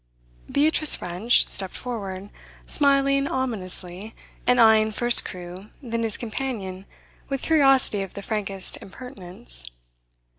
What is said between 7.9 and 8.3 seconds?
of the